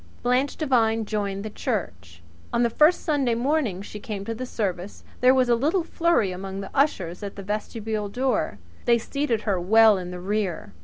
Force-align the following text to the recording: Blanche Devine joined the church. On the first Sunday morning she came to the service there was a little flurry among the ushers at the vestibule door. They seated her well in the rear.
Blanche 0.23 0.57
Devine 0.57 1.05
joined 1.05 1.45
the 1.45 1.51
church. 1.51 2.23
On 2.51 2.63
the 2.63 2.71
first 2.71 3.01
Sunday 3.01 3.35
morning 3.35 3.83
she 3.83 3.99
came 3.99 4.25
to 4.25 4.33
the 4.33 4.47
service 4.47 5.03
there 5.19 5.31
was 5.31 5.47
a 5.47 5.53
little 5.53 5.83
flurry 5.83 6.31
among 6.31 6.59
the 6.59 6.71
ushers 6.73 7.21
at 7.21 7.35
the 7.35 7.43
vestibule 7.43 8.09
door. 8.09 8.57
They 8.85 8.97
seated 8.97 9.41
her 9.41 9.59
well 9.61 9.99
in 9.99 10.09
the 10.09 10.19
rear. 10.19 10.73